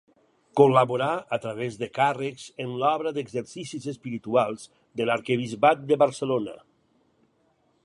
[0.59, 4.67] Col·laborà a través de càrrecs en l'Obra d'Exercicis Espirituals
[5.01, 6.59] de l'Arquebisbat de Barcelona.